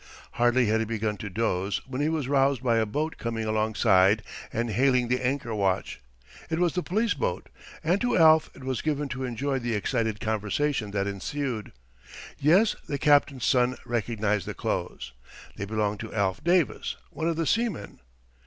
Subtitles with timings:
[0.31, 4.23] Hardly had he begun to doze when he was roused by a boat coming alongside
[4.51, 6.01] and hailing the anchor watch.
[6.49, 7.49] It was the police boat,
[7.83, 11.71] and to Alf it was given to enjoy the excited conversation that ensued.
[12.39, 15.13] Yes, the captain's son recognized the clothes.
[15.55, 17.99] They belonged to Alf Davis, one of the seamen.